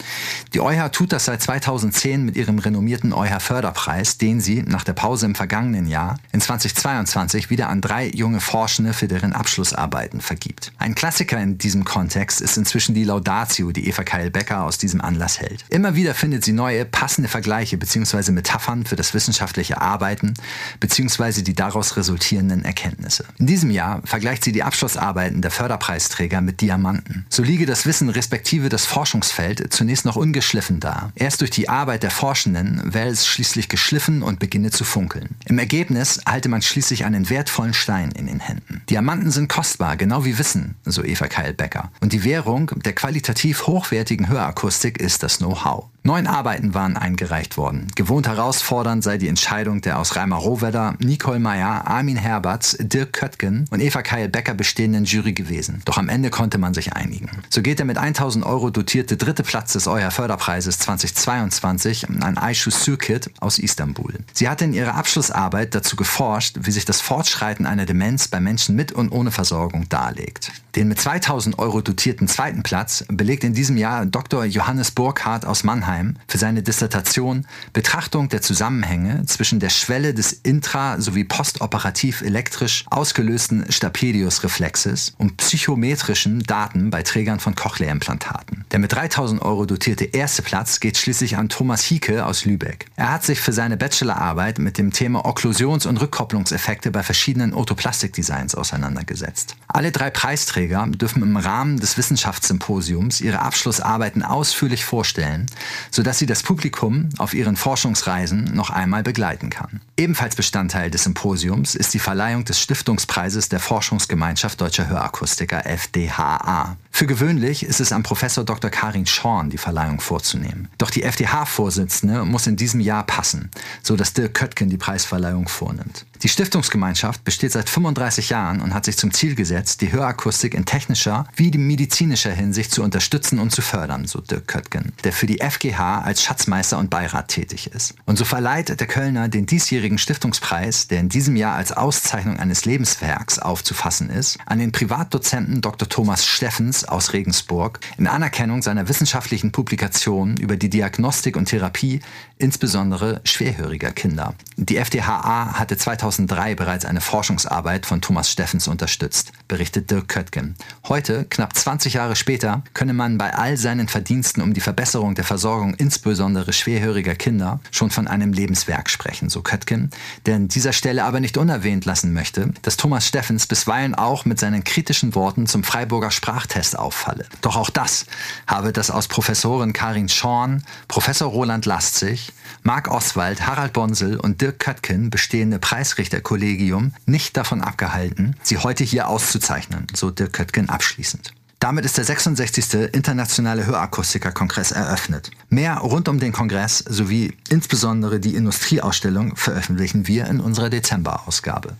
Die 0.54 0.60
EuH 0.60 0.90
tut 0.90 1.12
das 1.12 1.24
seit 1.24 1.42
2010 1.42 2.24
mit 2.24 2.36
ihrem 2.36 2.58
renommierten 2.58 3.12
EuH-Förderpreis, 3.12 4.18
den 4.18 4.40
sie 4.40 4.62
nach 4.62 4.84
der 4.84 4.92
Pause 4.92 5.26
im 5.26 5.34
vergangenen 5.34 5.86
Jahr 5.86 6.18
in 6.32 6.40
2022 6.40 7.50
wieder 7.50 7.68
an 7.68 7.80
drei 7.80 8.08
junge 8.08 8.40
Forschende 8.40 8.92
für 8.92 9.08
deren 9.08 9.32
Abschlussarbeiten 9.32 9.88
Arbeiten 9.88 10.20
vergibt. 10.20 10.72
Ein 10.78 10.94
Klassiker 10.94 11.40
in 11.40 11.58
diesem 11.58 11.84
Kontext 11.84 12.40
ist 12.40 12.56
inzwischen 12.56 12.94
die 12.94 13.04
Laudatio, 13.04 13.72
die 13.72 13.88
Eva 13.88 14.04
Keil-Becker 14.04 14.62
aus 14.62 14.78
diesem 14.78 15.00
Anlass 15.00 15.40
hält. 15.40 15.64
Immer 15.70 15.94
wieder 15.94 16.07
findet 16.14 16.44
sie 16.44 16.52
neue, 16.52 16.84
passende 16.84 17.28
Vergleiche 17.28 17.76
bzw. 17.76 18.32
Metaphern 18.32 18.84
für 18.84 18.96
das 18.96 19.14
wissenschaftliche 19.14 19.80
Arbeiten 19.80 20.34
bzw. 20.80 21.42
die 21.42 21.54
daraus 21.54 21.96
resultierenden 21.96 22.64
Erkenntnisse. 22.64 23.24
In 23.38 23.46
diesem 23.46 23.70
Jahr 23.70 24.02
vergleicht 24.04 24.44
sie 24.44 24.52
die 24.52 24.62
Abschlussarbeiten 24.62 25.42
der 25.42 25.50
Förderpreisträger 25.50 26.40
mit 26.40 26.60
Diamanten. 26.60 27.26
So 27.28 27.42
liege 27.42 27.66
das 27.66 27.86
Wissen 27.86 28.08
respektive 28.08 28.68
das 28.68 28.86
Forschungsfeld 28.86 29.72
zunächst 29.72 30.04
noch 30.04 30.16
ungeschliffen 30.16 30.80
da. 30.80 31.12
Erst 31.14 31.40
durch 31.40 31.50
die 31.50 31.68
Arbeit 31.68 32.02
der 32.02 32.10
Forschenden 32.10 32.94
werde 32.94 33.10
es 33.10 33.26
schließlich 33.26 33.68
geschliffen 33.68 34.22
und 34.22 34.38
beginne 34.38 34.70
zu 34.70 34.84
funkeln. 34.84 35.36
Im 35.46 35.58
Ergebnis 35.58 36.20
halte 36.26 36.48
man 36.48 36.62
schließlich 36.62 37.04
einen 37.04 37.30
wertvollen 37.30 37.74
Stein 37.74 38.12
in 38.12 38.26
den 38.26 38.40
Händen. 38.40 38.82
Diamanten 38.90 39.30
sind 39.30 39.48
kostbar, 39.48 39.96
genau 39.96 40.24
wie 40.24 40.38
Wissen, 40.38 40.76
so 40.84 41.04
Eva 41.04 41.26
Keil-Becker. 41.26 41.90
Und 42.00 42.12
die 42.12 42.24
Währung 42.24 42.70
der 42.84 42.94
qualitativ 42.94 43.66
hochwertigen 43.66 44.28
Hörakustik 44.28 44.98
ist 44.98 45.22
das 45.22 45.38
Know-how. 45.38 45.86
Neun 46.04 46.26
Arbeiten 46.26 46.74
waren 46.74 46.96
eingereicht 46.96 47.56
worden. 47.56 47.88
Gewohnt 47.94 48.28
herausfordernd 48.28 49.02
sei 49.02 49.18
die 49.18 49.28
Entscheidung 49.28 49.80
der 49.80 49.98
aus 49.98 50.16
Reimer 50.16 50.36
Rohwedder, 50.36 50.94
Nicole 51.00 51.38
Meyer, 51.38 51.86
Armin 51.86 52.16
Herberts, 52.16 52.76
Dirk 52.80 53.12
Köttgen 53.12 53.66
und 53.70 53.80
Eva 53.80 54.02
Keil-Becker 54.02 54.54
bestehenden 54.54 55.04
Jury 55.04 55.32
gewesen. 55.32 55.82
Doch 55.84 55.98
am 55.98 56.08
Ende 56.08 56.30
konnte 56.30 56.56
man 56.56 56.72
sich 56.72 56.94
einigen. 56.94 57.28
So 57.50 57.62
geht 57.62 57.78
der 57.78 57.84
mit 57.84 57.98
1000 57.98 58.46
Euro 58.46 58.70
dotierte 58.70 59.16
dritte 59.16 59.42
Platz 59.42 59.72
des 59.72 59.86
Euer 59.86 60.10
Förderpreises 60.10 60.78
2022 60.78 62.08
an 62.08 62.38
Aishu 62.38 62.70
Sürkit 62.70 63.30
aus 63.40 63.58
Istanbul. 63.58 64.14
Sie 64.32 64.48
hatte 64.48 64.64
in 64.64 64.72
ihrer 64.72 64.94
Abschlussarbeit 64.94 65.74
dazu 65.74 65.96
geforscht, 65.96 66.56
wie 66.62 66.70
sich 66.70 66.84
das 66.84 67.00
Fortschreiten 67.00 67.66
einer 67.66 67.86
Demenz 67.86 68.28
bei 68.28 68.40
Menschen 68.40 68.76
mit 68.76 68.92
und 68.92 69.10
ohne 69.10 69.30
Versorgung 69.30 69.88
darlegt. 69.88 70.52
Den 70.74 70.88
mit 70.88 71.00
2000 71.00 71.58
Euro 71.58 71.80
dotierten 71.80 72.28
zweiten 72.28 72.62
Platz 72.62 73.04
belegt 73.08 73.42
in 73.42 73.52
diesem 73.52 73.76
Jahr 73.76 74.06
Dr. 74.06 74.44
Johannes 74.44 74.92
Burkhardt 74.92 75.44
aus 75.44 75.64
Mannheim 75.64 75.87
Mannheim 75.88 76.16
für 76.26 76.38
seine 76.38 76.62
Dissertation 76.62 77.46
Betrachtung 77.72 78.28
der 78.28 78.42
Zusammenhänge 78.42 79.24
zwischen 79.26 79.58
der 79.58 79.70
Schwelle 79.70 80.12
des 80.12 80.44
intra- 80.44 81.00
sowie 81.00 81.24
postoperativ 81.24 82.20
elektrisch 82.20 82.84
ausgelösten 82.90 83.64
Stapedius-Reflexes 83.70 85.14
und 85.16 85.38
psychometrischen 85.38 86.42
Daten 86.42 86.90
bei 86.90 87.02
Trägern 87.02 87.40
von 87.40 87.54
Cochlea-Implantaten. 87.54 88.64
Der 88.70 88.78
mit 88.78 88.92
3000 88.92 89.40
Euro 89.40 89.64
dotierte 89.64 90.04
erste 90.04 90.42
Platz 90.42 90.80
geht 90.80 90.98
schließlich 90.98 91.36
an 91.36 91.48
Thomas 91.48 91.82
Hieke 91.82 92.26
aus 92.26 92.44
Lübeck. 92.44 92.86
Er 92.96 93.10
hat 93.10 93.24
sich 93.24 93.40
für 93.40 93.52
seine 93.52 93.76
Bachelorarbeit 93.76 94.58
mit 94.58 94.76
dem 94.76 94.92
Thema 94.92 95.24
Okklusions- 95.24 95.86
und 95.86 95.98
Rückkopplungseffekte 96.00 96.90
bei 96.90 97.02
verschiedenen 97.02 97.54
Otoplastikdesigns 97.54 98.54
auseinandergesetzt. 98.54 99.56
Alle 99.70 99.92
drei 99.92 100.08
Preisträger 100.08 100.86
dürfen 100.88 101.22
im 101.22 101.36
Rahmen 101.36 101.78
des 101.78 101.98
Wissenschaftssymposiums 101.98 103.20
ihre 103.20 103.40
Abschlussarbeiten 103.40 104.22
ausführlich 104.22 104.84
vorstellen, 104.84 105.44
sodass 105.90 106.18
sie 106.18 106.26
das 106.26 106.42
Publikum 106.42 107.10
auf 107.18 107.34
ihren 107.34 107.54
Forschungsreisen 107.54 108.44
noch 108.54 108.70
einmal 108.70 109.02
begleiten 109.02 109.50
kann. 109.50 109.82
Ebenfalls 109.98 110.36
Bestandteil 110.36 110.90
des 110.90 111.04
Symposiums 111.04 111.74
ist 111.74 111.92
die 111.92 111.98
Verleihung 111.98 112.46
des 112.46 112.58
Stiftungspreises 112.60 113.50
der 113.50 113.60
Forschungsgemeinschaft 113.60 114.58
Deutscher 114.58 114.88
Hörakustiker 114.88 115.66
FDHA. 115.66 116.76
Für 116.90 117.06
gewöhnlich 117.06 117.62
ist 117.62 117.80
es 117.80 117.92
an 117.92 118.02
Professor 118.02 118.44
Dr. 118.44 118.70
Karin 118.70 119.06
Schorn, 119.06 119.50
die 119.50 119.58
Verleihung 119.58 120.00
vorzunehmen. 120.00 120.68
Doch 120.78 120.90
die 120.90 121.02
FDH-Vorsitzende 121.02 122.24
muss 122.24 122.46
in 122.46 122.56
diesem 122.56 122.80
Jahr 122.80 123.04
passen, 123.04 123.50
so 123.82 123.96
dass 123.96 124.14
Dirk 124.14 124.34
Köttgen 124.34 124.70
die 124.70 124.78
Preisverleihung 124.78 125.46
vornimmt. 125.46 126.06
Die 126.22 126.28
Stiftungsgemeinschaft 126.28 127.22
besteht 127.22 127.52
seit 127.52 127.70
35 127.70 128.30
Jahren 128.30 128.60
und 128.60 128.74
hat 128.74 128.86
sich 128.86 128.96
zum 128.96 129.12
Ziel 129.12 129.36
gesetzt, 129.36 129.80
die 129.82 129.92
Hörakustik 129.92 130.54
in 130.54 130.64
technischer 130.64 131.26
wie 131.36 131.50
medizinischer 131.56 132.32
Hinsicht 132.32 132.72
zu 132.72 132.82
unterstützen 132.82 133.38
und 133.38 133.50
zu 133.50 133.62
fördern, 133.62 134.06
so 134.06 134.20
Dirk 134.20 134.48
Köttgen, 134.48 134.92
der 135.04 135.12
für 135.12 135.26
die 135.26 135.38
FGH 135.38 136.00
als 136.00 136.22
Schatzmeister 136.22 136.78
und 136.78 136.90
Beirat 136.90 137.28
tätig 137.28 137.70
ist. 137.72 137.94
Und 138.04 138.18
so 138.18 138.24
verleiht 138.24 138.80
der 138.80 138.86
Kölner 138.88 139.28
den 139.28 139.46
diesjährigen 139.46 139.98
Stiftungspreis, 139.98 140.88
der 140.88 141.00
in 141.00 141.08
diesem 141.08 141.36
Jahr 141.36 141.54
als 141.54 141.70
Auszeichnung 141.72 142.38
eines 142.38 142.64
Lebenswerks 142.64 143.38
aufzufassen 143.38 144.10
ist, 144.10 144.38
an 144.46 144.58
den 144.58 144.72
Privatdozenten 144.72 145.60
Dr. 145.60 145.88
Thomas 145.88 146.26
Steffens 146.26 146.84
aus 146.84 147.12
Regensburg 147.12 147.78
in 147.96 148.08
Anerkennung 148.08 148.62
seiner 148.62 148.88
wissenschaftlichen 148.88 149.52
Publikationen 149.52 150.36
über 150.36 150.56
die 150.56 150.70
Diagnostik 150.70 151.36
und 151.36 151.46
Therapie 151.46 152.00
insbesondere 152.38 153.20
schwerhöriger 153.24 153.90
Kinder. 153.90 154.34
Die 154.56 154.76
FDHA 154.76 155.58
hatte 155.58 155.76
2003 156.10 156.54
bereits 156.54 156.84
eine 156.86 157.02
Forschungsarbeit 157.02 157.84
von 157.84 158.00
Thomas 158.00 158.30
Steffens 158.30 158.66
unterstützt, 158.66 159.32
berichtet 159.46 159.90
Dirk 159.90 160.08
Köttgen. 160.08 160.56
Heute, 160.88 161.26
knapp 161.28 161.54
20 161.54 161.94
Jahre 161.94 162.16
später, 162.16 162.62
könne 162.72 162.94
man 162.94 163.18
bei 163.18 163.34
all 163.34 163.58
seinen 163.58 163.88
Verdiensten 163.88 164.42
um 164.42 164.54
die 164.54 164.62
Verbesserung 164.62 165.14
der 165.14 165.24
Versorgung 165.24 165.74
insbesondere 165.74 166.54
schwerhöriger 166.54 167.14
Kinder 167.14 167.60
schon 167.70 167.90
von 167.90 168.08
einem 168.08 168.32
Lebenswerk 168.32 168.88
sprechen, 168.88 169.28
so 169.28 169.42
Köttgen, 169.42 169.90
der 170.24 170.36
an 170.36 170.48
dieser 170.48 170.72
Stelle 170.72 171.04
aber 171.04 171.20
nicht 171.20 171.36
unerwähnt 171.36 171.84
lassen 171.84 172.14
möchte, 172.14 172.54
dass 172.62 172.78
Thomas 172.78 173.06
Steffens 173.06 173.46
bisweilen 173.46 173.94
auch 173.94 174.24
mit 174.24 174.40
seinen 174.40 174.64
kritischen 174.64 175.14
Worten 175.14 175.46
zum 175.46 175.62
Freiburger 175.62 176.10
Sprachtest 176.10 176.78
auffalle. 176.78 177.26
Doch 177.42 177.56
auch 177.56 177.70
das 177.70 178.06
habe 178.46 178.72
das 178.72 178.90
aus 178.90 179.08
Professorin 179.08 179.74
Karin 179.74 180.08
Schorn, 180.08 180.62
Professor 180.88 181.28
Roland 181.28 181.66
Lastzig, 181.66 182.32
Marc 182.62 182.88
Oswald, 182.88 183.46
Harald 183.46 183.74
Bonsel 183.74 184.18
und 184.18 184.40
Dirk 184.40 184.58
Köttgen 184.58 185.10
bestehende 185.10 185.58
Preis 185.58 185.97
Schiedsrichterkollegium 185.98 186.92
nicht 187.06 187.36
davon 187.36 187.60
abgehalten, 187.60 188.36
sie 188.42 188.58
heute 188.58 188.84
hier 188.84 189.08
auszuzeichnen, 189.08 189.86
so 189.94 190.10
Dirk 190.10 190.32
Köttgen 190.32 190.68
abschließend. 190.68 191.32
Damit 191.58 191.84
ist 191.84 191.96
der 191.96 192.04
66. 192.04 192.92
Internationale 192.92 193.66
Hörakustiker-Kongress 193.66 194.70
eröffnet. 194.70 195.32
Mehr 195.48 195.78
rund 195.78 196.08
um 196.08 196.20
den 196.20 196.30
Kongress 196.30 196.78
sowie 196.78 197.36
insbesondere 197.48 198.20
die 198.20 198.36
Industrieausstellung 198.36 199.34
veröffentlichen 199.34 200.06
wir 200.06 200.26
in 200.26 200.38
unserer 200.38 200.70
Dezemberausgabe. 200.70 201.76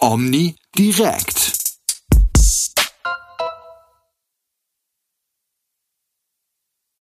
Omni 0.00 0.56
direkt. 0.76 1.65